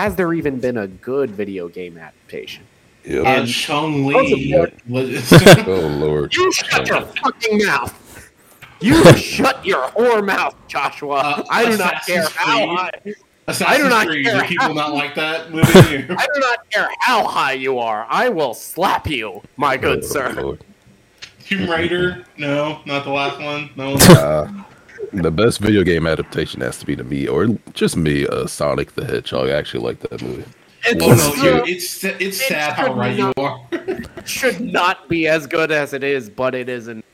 [0.00, 2.64] Has there even been a good video game adaptation?
[3.04, 3.26] Yep.
[3.26, 4.56] And Chong Li
[4.88, 5.30] was.
[5.66, 6.34] oh lord.
[6.34, 8.30] You shut your fucking mouth!
[8.80, 11.16] You shut your whore mouth, Joshua!
[11.16, 12.78] Uh, I do not care how Creed.
[12.78, 13.29] high.
[13.50, 15.68] Assassin's I do not Creed, care people how- not like that movie?
[16.08, 18.06] I do not care how high you are.
[18.08, 20.32] I will slap you, my good Oh, sir.
[20.32, 20.64] Lord.
[21.44, 22.24] Tomb Raider?
[22.38, 23.70] No, not the last one.
[23.76, 23.94] No.
[23.94, 24.50] Uh,
[25.12, 28.94] the best video game adaptation has to be to me, or just me, uh, Sonic
[28.94, 29.48] the Hedgehog.
[29.48, 30.44] I actually like that movie.
[30.84, 33.74] It's, Oh no, uh, you're, it's it's it sad how should right you not-
[34.16, 34.26] are.
[34.26, 37.04] should not be as good as it is, but it isn't.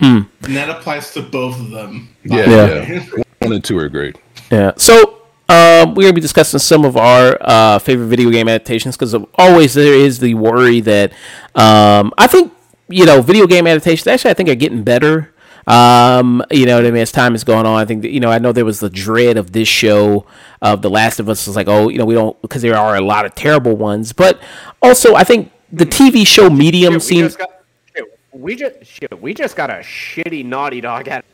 [0.00, 2.08] And that applies to both of them.
[2.26, 3.00] by Yeah, yeah.
[3.40, 4.16] One and two are great.
[4.50, 4.72] Yeah.
[4.76, 5.15] So
[5.48, 9.74] um, we're gonna be discussing some of our uh, favorite video game adaptations because always
[9.74, 11.12] there is the worry that
[11.54, 12.52] um, I think
[12.88, 15.32] you know video game adaptations actually I think are getting better.
[15.68, 17.02] Um, you know what I mean?
[17.02, 18.90] As time is going on, I think that, you know I know there was the
[18.90, 20.26] dread of this show
[20.62, 22.96] of The Last of Us was like, oh, you know, we don't because there are
[22.96, 24.40] a lot of terrible ones, but
[24.82, 27.50] also I think the TV show medium Shit, we seems just got.
[27.94, 31.24] Shit, we just shit, we just got a shitty Naughty Dog at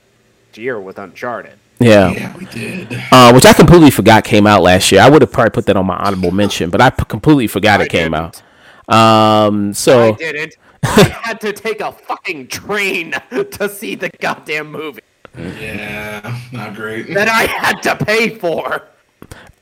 [0.55, 1.59] year with Uncharted.
[1.83, 2.11] Yeah.
[2.13, 2.89] Yeah, we did.
[3.13, 5.01] uh, which I completely forgot came out last year.
[5.03, 7.81] I would have probably put that on my honorable mention, but I p- completely forgot
[7.81, 8.15] I it came didn't.
[8.15, 8.43] out.
[8.89, 10.57] Um, I didn't.
[10.85, 15.01] I had to take a fucking train to see the goddamn movie
[15.39, 17.13] Yeah, not great.
[17.15, 18.83] that I had to pay for.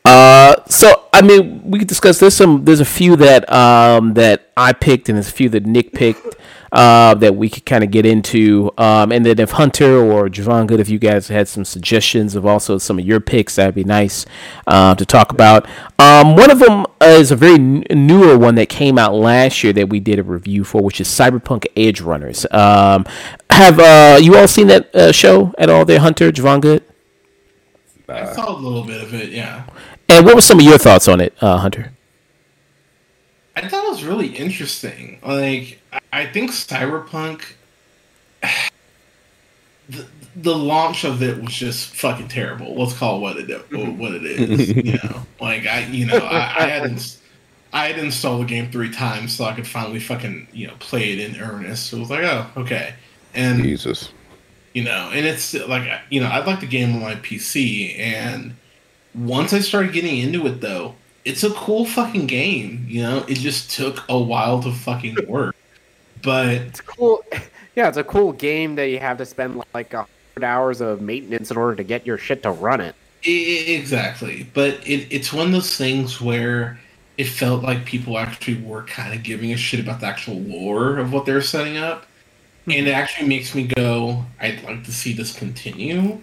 [0.04, 2.18] Uh, so I mean, we could discuss.
[2.18, 2.64] There's some.
[2.64, 6.36] There's a few that um that I picked, and there's a few that Nick picked.
[6.72, 8.70] Uh, that we could kind of get into.
[8.78, 12.46] Um, and then if Hunter or Jevan Good, if you guys had some suggestions of
[12.46, 14.24] also some of your picks, that'd be nice
[14.68, 15.66] uh, to talk about.
[15.98, 19.72] Um, one of them is a very n- newer one that came out last year
[19.72, 22.46] that we did a review for, which is Cyberpunk Edgerunners.
[22.54, 23.04] Um,
[23.50, 25.84] have uh, you all seen that uh, show at all?
[25.84, 26.84] There, Hunter, Jevan Good.
[28.10, 29.30] I saw a little bit of it.
[29.30, 29.64] Yeah,
[30.08, 31.92] And what were some of your thoughts on it, uh, Hunter?
[33.56, 35.18] I thought it was really interesting.
[35.24, 37.42] Like, I- I think Cyberpunk.
[39.88, 40.06] The,
[40.36, 42.76] the launch of it was just fucking terrible.
[42.78, 44.68] Let's call it what it what it is.
[44.76, 47.20] You know, like I, you know, I, I had ins-
[47.72, 51.12] I had installed the game three times so I could finally fucking you know play
[51.12, 51.86] it in earnest.
[51.86, 52.94] So it was like, oh, okay,
[53.34, 54.12] and Jesus.
[54.72, 58.54] You know and it's like you know i'd like the game on my pc and
[59.14, 60.94] once i started getting into it though
[61.24, 65.54] it's a cool fucking game you know it just took a while to fucking work
[66.22, 67.22] but It's cool.
[67.76, 71.00] Yeah, it's a cool game that you have to spend like a hundred hours of
[71.00, 72.94] maintenance in order to get your shit to run it.
[73.22, 76.78] Exactly but it, it's one of those things where
[77.16, 80.98] it felt like people actually were kind of giving a shit about the actual lore
[80.98, 82.06] of what they're setting up
[82.66, 86.18] and it actually makes me go i'd like to see this continue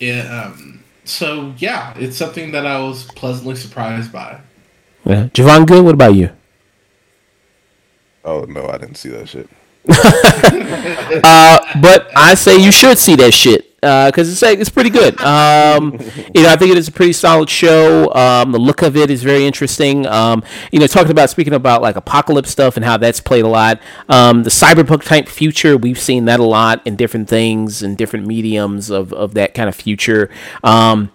[0.00, 4.38] it, um, so yeah it's something that i was pleasantly surprised by
[5.04, 5.28] Yeah.
[5.32, 6.30] Jevan Good, what about you?
[8.24, 9.48] Oh no, I didn't see that shit.
[11.24, 15.20] Uh, but I say you should see that shit because it's like, it's pretty good.
[15.20, 15.92] Um,
[16.34, 18.12] you know, I think it is a pretty solid show.
[18.14, 20.06] Um, the look of it is very interesting.
[20.06, 23.48] Um, you know, talking about speaking about like apocalypse stuff and how that's played a
[23.48, 23.80] lot.
[24.08, 28.26] Um, the cyberpunk type future, we've seen that a lot in different things and different
[28.26, 30.30] mediums of of that kind of future.
[30.62, 31.10] Um,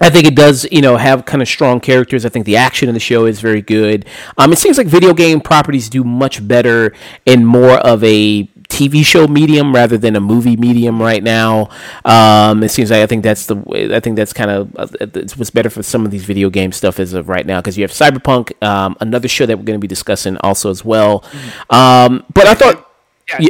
[0.00, 2.24] I think it does, you know, have kind of strong characters.
[2.24, 4.06] I think the action in the show is very good.
[4.38, 6.94] Um, it seems like video game properties do much better
[7.26, 11.68] in more of a TV show medium rather than a movie medium right now.
[12.04, 15.06] Um, it seems like I think that's the way- I think that's kind of uh,
[15.36, 17.82] what's better for some of these video game stuff as of right now because you
[17.82, 21.24] have Cyberpunk, um, another show that we're going to be discussing also as well.
[21.68, 22.90] Um, but I thought,
[23.28, 23.48] Yeah, yeah,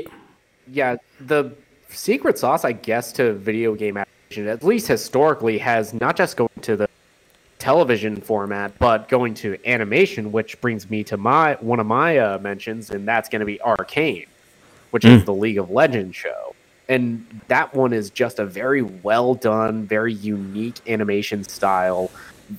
[0.72, 0.96] yeah.
[1.20, 1.52] The
[1.90, 6.50] secret sauce, I guess, to video game adaptation, at least historically, has not just going
[6.62, 6.88] to the
[7.58, 12.38] television format, but going to animation, which brings me to my one of my uh,
[12.38, 14.26] mentions, and that's going to be Arcane,
[14.90, 15.10] which hmm.
[15.10, 16.54] is the League of Legends show.
[16.88, 22.10] And that one is just a very well done, very unique animation style,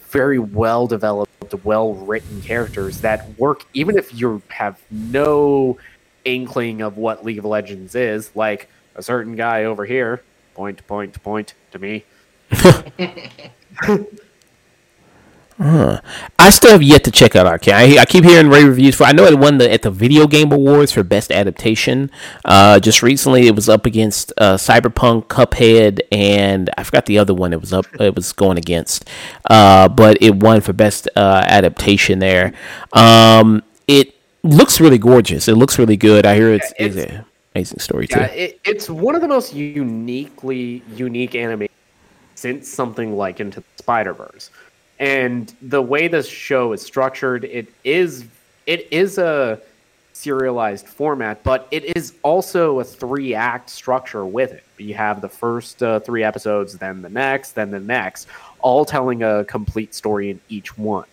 [0.09, 5.77] very well developed, well written characters that work even if you have no
[6.23, 10.23] inkling of what League of Legends is, like a certain guy over here,
[10.53, 12.05] point, point, point to me.
[15.63, 17.73] I still have yet to check out Arcane.
[17.75, 19.03] I, I keep hearing rave reviews for.
[19.03, 22.09] I know it won the at the Video Game Awards for Best Adaptation.
[22.43, 27.33] Uh, just recently, it was up against uh, Cyberpunk, Cuphead, and I forgot the other
[27.33, 27.53] one.
[27.53, 27.85] It was up.
[27.99, 29.07] It was going against,
[29.49, 32.53] uh, but it won for Best uh, Adaptation there.
[32.93, 35.47] Um, it looks really gorgeous.
[35.47, 36.25] It looks really good.
[36.25, 37.25] I hear it's, Yeah, it's, it's- an
[37.55, 38.19] amazing story too.
[38.21, 41.67] It, it's one of the most uniquely unique anime
[42.33, 44.49] since something like Into the Spider Verse,
[45.01, 48.23] and the way this show is structured, it is
[48.65, 49.59] it is a
[50.13, 54.63] serialized format, but it is also a three act structure with it.
[54.77, 58.27] You have the first uh, three episodes, then the next, then the next,
[58.59, 61.05] all telling a complete story in each one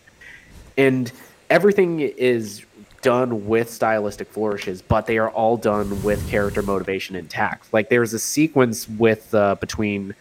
[0.79, 1.13] and
[1.51, 2.65] everything is
[3.03, 7.73] done with stylistic flourishes, but they are all done with character motivation intact.
[7.73, 10.15] Like there's a sequence with uh, between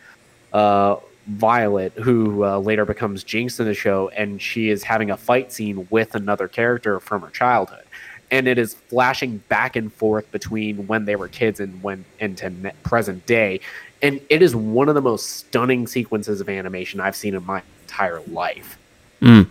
[0.52, 5.18] uh, Violet, who uh, later becomes Jinx in the show, and she is having a
[5.18, 7.84] fight scene with another character from her childhood,
[8.32, 12.74] and it is flashing back and forth between when they were kids and when into
[12.84, 13.60] present day,
[14.02, 17.62] and it is one of the most stunning sequences of animation I've seen in my
[17.84, 18.78] entire life.
[19.22, 19.50] Mm.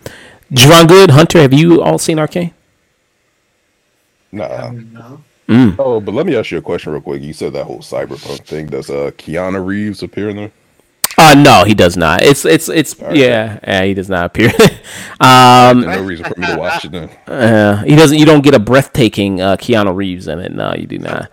[0.53, 2.55] Jevan Good, Hunter, have you all seen Arcane?
[4.33, 4.71] Nah.
[4.71, 5.23] No.
[5.79, 7.23] Oh, but let me ask you a question real quick.
[7.23, 8.67] You said that whole cyberpunk thing.
[8.67, 10.53] Does uh Keanu Reeves appear in there?
[11.19, 12.23] Uh no, he does not.
[12.23, 14.51] It's it's it's yeah, yeah, he does not appear.
[15.21, 17.09] um, no reason for me to watch it then.
[17.27, 18.19] uh, he doesn't.
[18.19, 20.53] You don't get a breathtaking uh, Keanu Reeves in it.
[20.53, 21.31] No, you do not.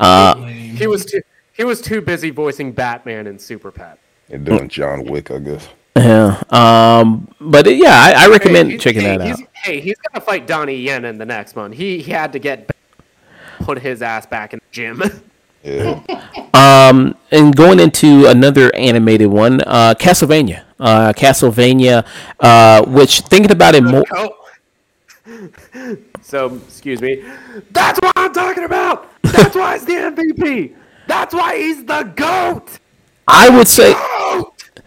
[0.00, 0.76] Lame.
[0.76, 1.22] He was too
[1.58, 3.98] he was too busy voicing Batman and Super Pet.
[4.30, 5.68] And doing John Wick, I guess.
[5.96, 6.40] Yeah.
[6.50, 9.40] Um, but uh, yeah, I, I recommend Hey, checking hey, that out.
[9.52, 11.72] Hey, he's gonna fight Donnie Yen in the next one.
[11.72, 12.70] He he had to get
[13.58, 15.02] put his ass back in the gym.
[15.68, 16.00] Yeah.
[16.54, 20.64] Um, and going into another animated one, uh, Castlevania.
[20.80, 22.06] Uh, Castlevania,
[22.40, 24.04] uh, which thinking about it more.
[24.12, 24.34] Oh.
[26.22, 27.22] so excuse me.
[27.70, 29.08] That's what I'm talking about.
[29.22, 30.74] That's why he's the MVP.
[31.06, 32.78] That's why he's the goat.
[33.26, 34.80] I would say Goat!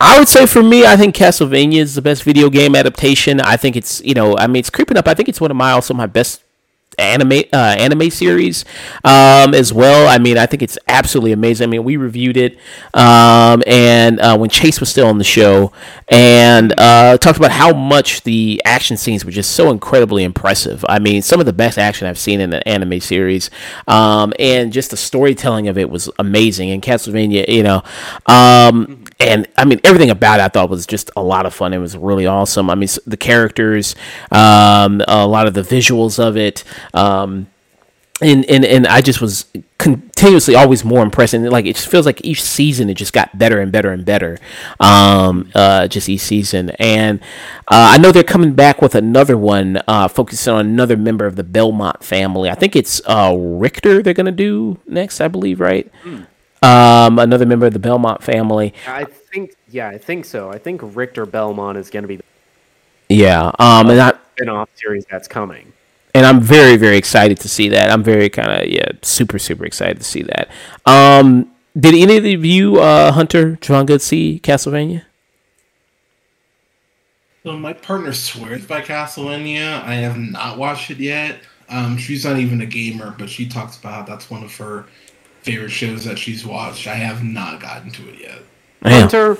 [0.00, 3.40] I would say for me, I think Castlevania is the best video game adaptation.
[3.40, 5.08] I think it's you know, I mean, it's creeping up.
[5.08, 6.42] I think it's one of my also my best
[6.98, 8.64] anime uh, anime series
[9.04, 10.08] um, as well.
[10.08, 11.68] I mean, I think it's absolutely amazing.
[11.68, 12.58] I mean, we reviewed it
[12.94, 15.72] um, and uh, when Chase was still on the show
[16.08, 20.84] and uh, talked about how much the action scenes were just so incredibly impressive.
[20.88, 23.50] I mean, some of the best action I've seen in an anime series,
[23.86, 26.70] um, and just the storytelling of it was amazing.
[26.70, 27.82] And Castlevania, you know,
[28.26, 31.72] um, and I mean everything about it I thought was just a lot of fun.
[31.72, 32.70] It was really awesome.
[32.70, 33.94] I mean, the characters,
[34.30, 36.64] um, a lot of the visuals of it.
[36.94, 37.48] Um,
[38.20, 39.46] and, and and I just was
[39.78, 43.38] continuously always more impressed, and like it just feels like each season it just got
[43.38, 44.38] better and better and better,
[44.80, 46.70] um, uh, just each season.
[46.80, 47.20] And
[47.68, 51.36] uh, I know they're coming back with another one, uh, focusing on another member of
[51.36, 52.50] the Belmont family.
[52.50, 55.88] I think it's uh, Richter they're gonna do next, I believe, right?
[56.62, 58.74] Um, another member of the Belmont family.
[58.86, 60.50] I think yeah, I think so.
[60.50, 62.22] I think Richter Belmont is gonna be the
[63.08, 65.72] Yeah, um, and I spin-off series that's coming.
[66.14, 67.90] and I'm very very excited to see that.
[67.90, 70.50] I'm very kind of yeah, super super excited to see that.
[70.86, 75.04] Um, did any of you, uh, Hunter, Jevan Good, see Castlevania?
[77.44, 79.82] So my partner swears by Castlevania.
[79.82, 81.40] I have not watched it yet.
[81.68, 84.86] Um, she's not even a gamer, but she talks about how that's one of her
[85.48, 86.86] favorite shows that she's watched.
[86.86, 88.38] I have not gotten to it yet.
[88.82, 89.00] Man.
[89.00, 89.38] Hunter,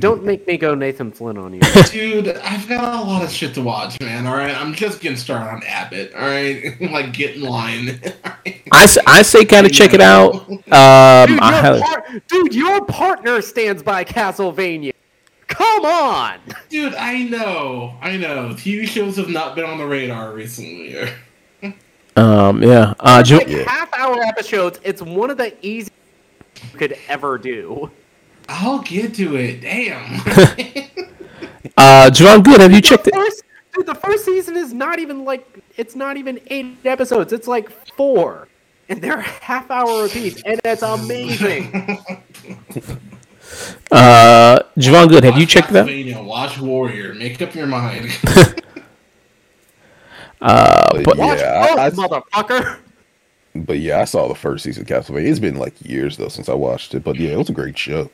[0.00, 1.60] don't make me go Nathan Flynn on you.
[1.90, 4.26] Dude, I've got a lot of shit to watch, man.
[4.26, 6.12] All right, I'm just getting started on Abbott.
[6.14, 7.98] All right, like get in line.
[8.72, 10.34] I say kind of check it out.
[10.70, 14.92] Um, Dude, your highly- par- dude, your partner stands by Castlevania.
[15.46, 16.38] Come on.
[16.68, 18.50] Dude, I know, I know.
[18.50, 20.94] TV shows have not been on the radar recently.
[22.18, 22.94] Um, yeah.
[23.00, 24.80] Uh, It's Jo- like half-hour episodes.
[24.82, 25.92] It's one of the easiest
[26.72, 27.90] you could ever do.
[28.48, 29.60] I'll get to it.
[29.60, 30.14] Damn.
[31.76, 33.14] uh, Jevan Good, have you checked it?
[33.74, 35.46] dude, the first season is not even like
[35.76, 37.32] it's not even eight episodes.
[37.32, 38.48] It's like four,
[38.88, 41.98] and they're half hour apiece, and that's amazing.
[43.90, 45.86] Uh, Jevan Good, have you checked that?
[46.22, 47.14] Watch Warrior.
[47.14, 48.10] Make up your mind.
[50.40, 52.78] But but- Watch yeah, I, I, both, motherfucker.
[53.54, 55.26] but yeah, I saw the first season of Castlevania.
[55.28, 57.76] It's been like years though since I watched it, but yeah, it was a great
[57.78, 58.10] show.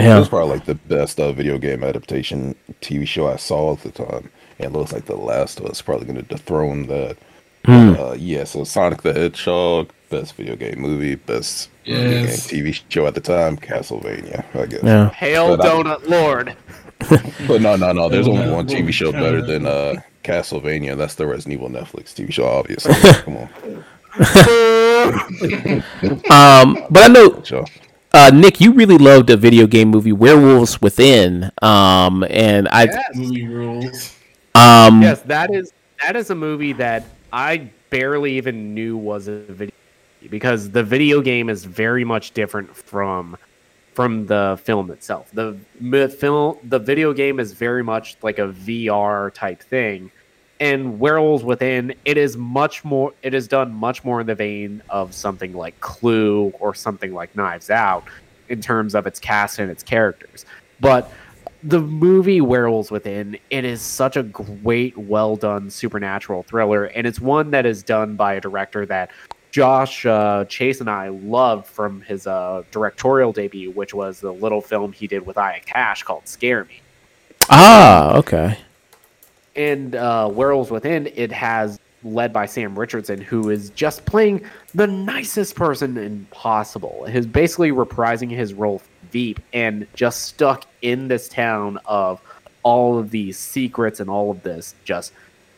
[0.00, 0.16] Yeah.
[0.16, 3.80] It was probably like the best uh, video game adaptation TV show I saw at
[3.82, 4.30] the time,
[4.60, 7.16] and it looks like The Last of Us probably going to dethrone that.
[7.64, 7.94] Hmm.
[7.98, 12.46] Uh, yeah, so Sonic the Hedgehog, best video game movie, best video game Yes.
[12.46, 14.84] TV show at the time, Castlevania, I guess.
[14.84, 15.10] Yeah.
[15.10, 16.56] Hail But I- Donut Lord.
[17.48, 18.08] But no, no, no.
[18.08, 19.94] There's only one TV show better than uh,
[20.28, 20.96] Castlevania.
[20.96, 22.94] That's the Resident Evil Netflix TV show, obviously.
[23.22, 23.48] Come on,
[26.30, 27.42] Um, but I know
[28.12, 31.50] uh, Nick, you really loved a video game movie, Werewolves Within.
[31.62, 33.16] Um, and I Yes.
[33.16, 34.16] Movie rules.
[34.54, 39.40] um Yes, that is that is a movie that I barely even knew was a
[39.40, 39.74] video
[40.30, 43.36] because the video game is very much different from
[43.98, 45.28] from the film itself.
[45.32, 45.58] The
[46.20, 50.12] film, the video game is very much like a VR type thing,
[50.60, 53.12] and Werewolves Within it is much more.
[53.24, 57.34] It is done much more in the vein of something like Clue or something like
[57.34, 58.04] Knives Out
[58.48, 60.46] in terms of its cast and its characters,
[60.78, 61.10] but
[61.64, 67.18] the movie Werewolves Within, it is such a great, well done supernatural thriller, and it's
[67.18, 69.10] one that is done by a director that
[69.50, 74.60] Josh uh, Chase and I love from his uh, directorial debut, which was the little
[74.60, 76.80] film he did with Aya Cash called Scare Me.
[77.50, 78.58] Ah, okay.
[79.56, 84.86] And uh, Werewolves Within, it has led by Sam Richardson, who is just playing the
[84.86, 87.06] nicest person impossible.
[87.06, 92.20] He's basically reprising his role Veep and just stuck in this town of
[92.62, 95.12] all of these secrets and all of this just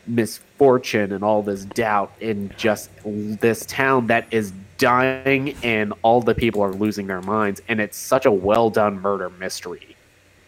[0.07, 6.35] misfortune and all this doubt in just this town that is dying and all the
[6.35, 7.61] people are losing their minds.
[7.67, 9.87] And it's such a well done murder mystery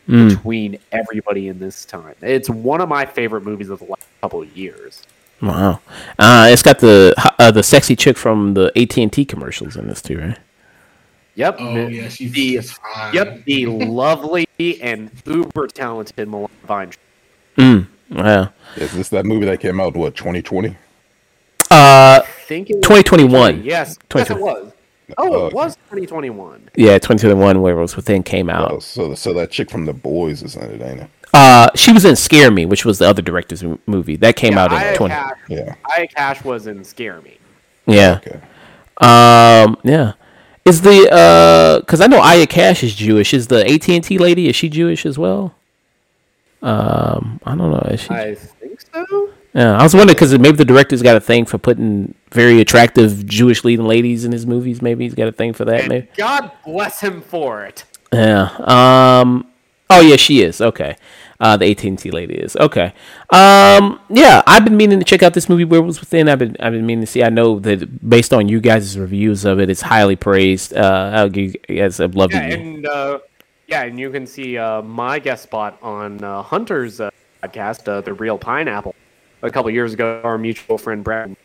[0.09, 0.27] Mm.
[0.35, 2.13] between everybody in this time.
[2.21, 5.01] It's one of my favorite movies of the last couple of years.
[5.41, 5.79] Wow.
[6.19, 9.87] Uh, it's got the uh, the sexy chick from the AT and T commercials in
[9.87, 10.37] this too, right?
[11.35, 11.55] Yep.
[11.57, 13.13] Oh the- yeah, she's, the- she's fine.
[13.13, 13.45] Yep.
[13.45, 16.97] The lovely and uber talented Milana Vayntrub.
[17.57, 17.87] Mm.
[18.09, 18.49] Wow.
[18.75, 20.69] Is this that movie that came out what 2020?
[20.69, 20.75] Uh,
[21.71, 23.57] I think it was 2021.
[23.57, 23.65] Yes.
[23.65, 24.39] Yes, 2020.
[24.39, 24.73] it was.
[25.17, 26.69] Oh, Oh, it was 2021.
[26.75, 28.83] yeah, 2021 Werewolves Within came Oh, out.
[28.83, 31.09] so so that chick from The Boys is in it, ain't it?
[31.33, 34.57] Uh, she was in Scare Me, which was the other director's m- movie that came
[34.57, 35.13] out in Aya 20.
[35.13, 35.75] Cash, Yeah.
[35.97, 37.37] Aya Cash was in Scare Me.
[37.87, 38.19] Yeah.
[38.25, 38.39] Okay.
[39.01, 39.77] Um.
[39.83, 40.13] Yeah.
[40.65, 41.79] Is the uh?
[41.79, 43.33] Because I know Aya Cash is Jewish.
[43.33, 44.47] Is the AT and T lady?
[44.47, 45.53] Is she Jewish as well?
[46.63, 47.39] Um.
[47.45, 47.87] I don't know.
[47.91, 48.09] Is she?
[48.11, 49.29] I think so.
[49.53, 53.25] Yeah, I was wondering because maybe the director's got a thing for putting very attractive
[53.27, 54.81] Jewish leading ladies in his movies.
[54.81, 55.81] Maybe he's got a thing for that.
[55.81, 56.07] And Maybe.
[56.17, 57.83] God bless him for it.
[58.11, 58.49] Yeah.
[58.65, 59.47] Um.
[59.89, 60.59] Oh yeah, she is.
[60.61, 60.95] Okay.
[61.39, 62.93] Uh, the AT and T lady is okay.
[63.29, 63.99] Um.
[64.09, 65.65] Yeah, I've been meaning to check out this movie.
[65.65, 66.29] Werewolves Within.
[66.29, 66.55] I've been.
[66.59, 67.21] I've been meaning to see.
[67.23, 70.73] I know that based on you guys' reviews of it, it's highly praised.
[70.75, 71.99] Uh, I'll give you guys.
[71.99, 72.59] I've loved Yeah, it.
[72.59, 73.19] and uh,
[73.73, 77.09] yeah, and you can see uh, my guest spot on uh, Hunter's uh,
[77.41, 78.93] podcast, uh, The Reel Pineapple.
[79.41, 81.35] A couple years ago, our mutual friend Brad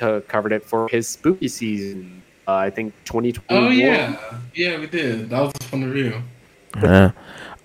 [0.00, 2.22] uh, covered it for his spooky season.
[2.48, 3.66] Uh, I think 2020.
[3.66, 5.28] Oh yeah, yeah, we did.
[5.28, 6.22] That was a fun review.
[6.82, 7.12] Yeah.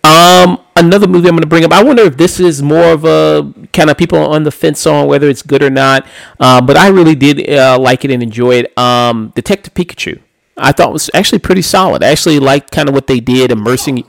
[0.04, 1.72] Um, another movie I'm going to bring up.
[1.72, 5.08] I wonder if this is more of a kind of people on the fence on
[5.08, 6.06] whether it's good or not.
[6.40, 8.78] Uh, but I really did uh, like it and enjoy it.
[8.78, 10.22] Um, Detective Pikachu.
[10.60, 12.04] I thought was actually pretty solid.
[12.04, 14.04] I actually liked kind of what they did, immersing,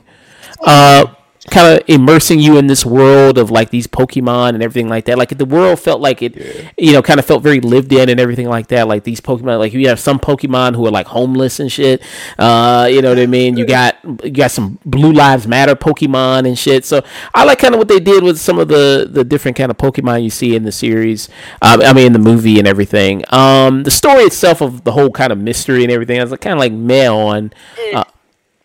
[0.63, 1.05] uh,
[1.49, 5.17] kind of immersing you in this world of like these Pokemon and everything like that.
[5.17, 6.35] Like the world felt like it,
[6.77, 8.87] you know, kind of felt very lived in and everything like that.
[8.87, 12.03] Like these Pokemon, like you have some Pokemon who are like homeless and shit.
[12.37, 13.57] Uh, you know what I mean?
[13.57, 16.85] You got you got some Blue Lives Matter Pokemon and shit.
[16.85, 17.03] So
[17.33, 19.77] I like kind of what they did with some of the the different kind of
[19.77, 21.27] Pokemon you see in the series.
[21.63, 23.23] Um, I mean, in the movie and everything.
[23.29, 26.41] Um, the story itself of the whole kind of mystery and everything, I was like,
[26.41, 27.51] kind of like meh on.
[27.93, 28.03] Uh,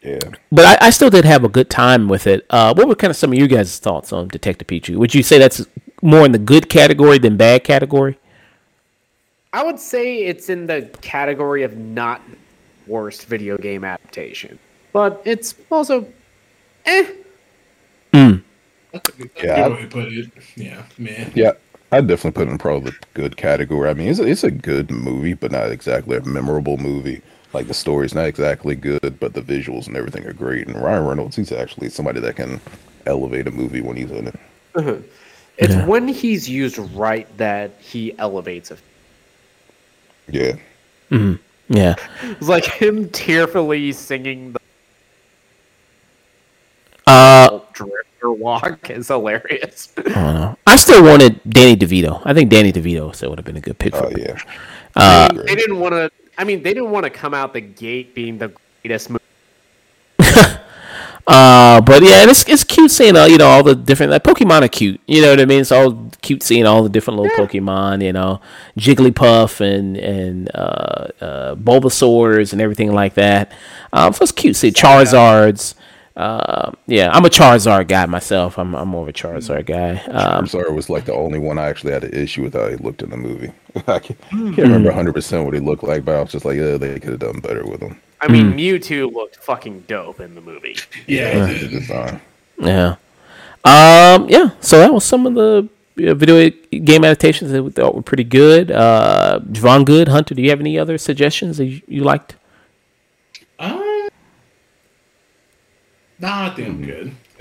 [0.06, 0.20] Yeah.
[0.52, 2.46] but I, I still did have a good time with it.
[2.50, 4.96] Uh, what were kind of some of you guys' thoughts on Detective Pikachu?
[4.96, 5.66] Would you say that's
[6.02, 8.18] more in the good category than bad category?
[9.52, 12.20] I would say it's in the category of not
[12.86, 14.58] worst video game adaptation,
[14.92, 16.06] but it's also
[16.84, 17.10] eh.
[18.92, 20.30] That's a good, that's Yeah, a good put it.
[20.56, 21.32] Yeah, man.
[21.34, 21.52] Yeah.
[21.92, 23.88] I'd definitely put it in probably the good category.
[23.88, 27.22] I mean, it's a, it's a good movie, but not exactly a memorable movie.
[27.52, 30.66] Like the story's not exactly good, but the visuals and everything are great.
[30.66, 32.60] And Ryan Reynolds, he's actually somebody that can
[33.06, 34.34] elevate a movie when he's in it.
[34.74, 35.02] Mm-hmm.
[35.58, 35.86] It's Yeah.
[35.86, 38.78] when he's used right that he elevates it.
[40.28, 40.56] Yeah.
[41.10, 41.34] Mm-hmm.
[41.74, 41.94] Yeah.
[42.22, 44.58] It's like him tearfully singing the
[47.06, 49.92] Uh, drifter walk is hilarious.
[49.96, 50.56] I don't know.
[50.66, 52.20] I still wanted Danny DeVito.
[52.24, 54.22] I think Danny DeVito still would have been a good pick oh, for Oh me.
[54.26, 54.42] yeah.
[54.96, 56.10] I uh, mean, they didn't want to.
[56.38, 58.52] I mean, they didn't want to come out the gate being the
[58.82, 59.22] greatest movie.
[61.28, 64.62] Uh, but yeah, it's it's cute seeing all you know all the different like Pokemon
[64.62, 65.00] are cute.
[65.08, 65.60] You know what I mean?
[65.60, 68.04] It's all cute seeing all the different little Pokemon.
[68.04, 68.40] You know,
[68.78, 73.50] Jigglypuff and and uh, uh, Bulbasaurs and everything like that.
[73.92, 74.54] Um, so it's cute.
[74.54, 75.74] See Charizards.
[76.16, 78.58] Uh, yeah, I'm a Charizard guy myself.
[78.58, 79.96] I'm I'm more of a Charizard guy.
[80.10, 82.76] Um, Charizard was like the only one I actually had an issue with how he
[82.76, 83.52] looked in the movie.
[83.86, 86.56] I can't, can't remember 100 percent what he looked like, but I was just like,
[86.56, 88.00] yeah, they could have done better with him.
[88.22, 90.76] I mean, Mewtwo looked fucking dope in the movie.
[91.06, 92.20] Yeah, The design.
[92.58, 92.96] yeah.
[93.64, 94.50] Um, yeah.
[94.60, 98.70] So that was some of the video game adaptations that we thought were pretty good.
[98.70, 100.34] Uh, Jevan Good, Hunter.
[100.34, 102.36] Do you have any other suggestions that you, you liked?
[106.18, 107.12] Nah, I good.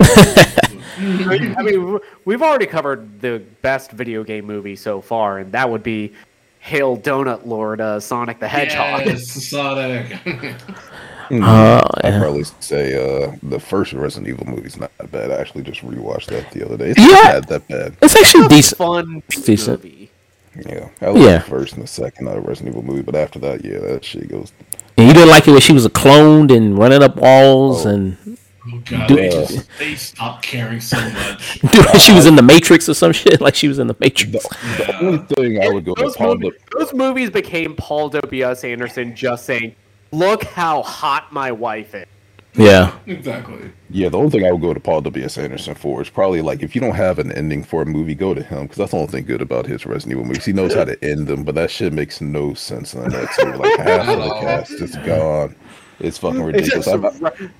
[0.98, 5.82] I mean, we've already covered the best video game movie so far, and that would
[5.82, 6.12] be
[6.60, 9.06] Hail Donut Lord uh, Sonic the Hedgehog.
[9.06, 10.12] Yes, Sonic.
[10.26, 10.28] Uh,
[11.30, 12.20] I'd yeah.
[12.20, 15.30] probably say uh, the first Resident Evil movie's not that bad.
[15.30, 16.90] I actually just rewatched that the other day.
[16.90, 17.06] It's Yeah.
[17.06, 17.96] not bad, that bad.
[18.02, 18.78] It's actually decent.
[18.78, 19.84] Fun decent.
[19.84, 20.10] movie.
[20.66, 21.38] Yeah, I like Yeah.
[21.38, 24.28] the first and the second uh, Resident Evil movie, but after that, yeah, that shit
[24.28, 24.52] goes.
[24.96, 28.16] And you didn't like it when she was a cloned and running up walls and
[28.72, 31.60] oh god, Do- they just they stopped caring so much.
[31.72, 33.40] dude, she was in the Matrix or some shit.
[33.46, 34.46] Like she was in the Matrix.
[34.48, 38.64] The only thing I would go to Those, Paul movies, those movies became Paul W.S.
[38.64, 39.74] Anderson just saying,
[40.10, 42.06] "Look how hot my wife is."
[42.54, 42.96] Yeah.
[43.06, 43.70] Exactly.
[43.90, 45.36] Yeah, the only thing I would go to Paul W.S.
[45.36, 48.32] Anderson for is probably like if you don't have an ending for a movie, go
[48.32, 50.46] to him because that's the only thing good about his Resident Evil movies.
[50.46, 53.44] He knows how to end them, but that shit makes no sense in the next
[53.44, 53.58] movie.
[53.58, 55.54] Like half of the cast is gone.
[56.00, 56.86] It's fucking It's ridiculous.
[56.86, 57.50] just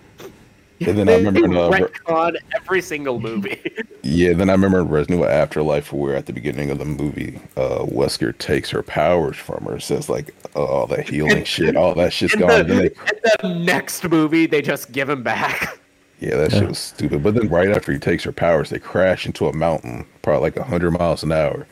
[0.81, 3.61] I, re- and then I remember in, uh, retcon every single movie.
[4.03, 7.41] yeah, then I remember in Resident Evil Afterlife where at the beginning of the movie,
[7.57, 9.81] uh, Wesker takes her powers from her.
[9.81, 12.49] Says like uh, all that healing shit, all that shit's in, gone.
[12.49, 15.79] Then the, they, in the next movie, they just give him back.
[16.19, 17.23] Yeah, that shit was stupid.
[17.23, 20.57] But then right after he takes her powers, they crash into a mountain, probably like
[20.67, 21.67] hundred miles an hour,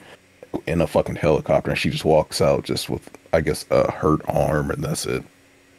[0.67, 4.21] in a fucking helicopter, and she just walks out just with, I guess, a hurt
[4.29, 5.25] arm, and that's it.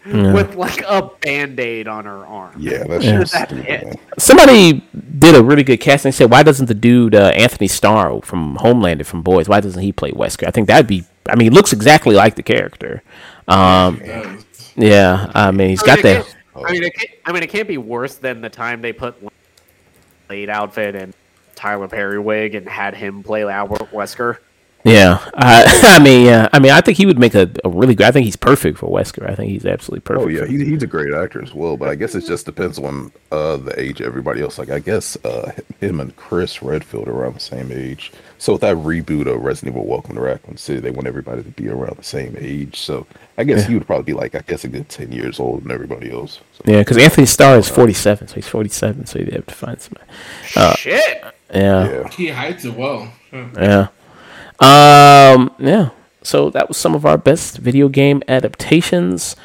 [0.05, 2.53] With like a band-aid on her arm.
[2.57, 3.67] Yeah, that shit was That's stupid.
[3.67, 3.99] it.
[4.19, 4.83] Somebody
[5.19, 6.09] did a really good casting.
[6.09, 9.49] They said, "Why doesn't the dude uh, Anthony Starr from Homelander from Boys?
[9.49, 11.03] Why doesn't he play Wesker?" I think that'd be.
[11.27, 13.01] I mean, he looks exactly like the character.
[13.47, 14.45] Um, That was-
[14.77, 16.65] yeah, I mean, he's I got mean, it that.
[16.67, 19.15] I mean, it can't, I mean, it can't be worse than the time they put
[20.29, 21.13] late outfit and
[21.55, 24.37] Tyler Perry wig and had him play Albert Wesker.
[24.85, 27.95] Yeah, I, I mean, yeah, I mean, I think he would make a, a really
[27.95, 28.05] good.
[28.05, 29.27] I think he's perfect for Wesker.
[29.27, 30.25] I think he's absolutely perfect.
[30.25, 31.75] Oh yeah, for- he, he's a great actor as well.
[31.75, 34.59] But I guess it just depends on uh, the age of everybody else.
[34.59, 38.11] Like I guess uh, him and Chris Redfield are around the same age.
[38.37, 41.49] So with that reboot of Resident Evil: Welcome to Raccoon City, they want everybody to
[41.49, 42.79] be around the same age.
[42.79, 43.07] So
[43.39, 43.67] I guess Yeah.
[43.69, 46.41] he would probably be like I guess a good ten years older than everybody else.
[46.53, 49.07] So, yeah, because Anthony Starr is forty-seven, so he's forty-seven.
[49.07, 50.05] So you'd have to find somebody.
[50.77, 51.23] Shit.
[51.51, 52.07] Yeah, yeah.
[52.09, 53.11] he hides it well.
[53.31, 53.45] Huh.
[53.55, 53.87] yeah,
[54.59, 55.89] um, yeah.
[56.23, 59.35] So that was some of our best video game adaptations.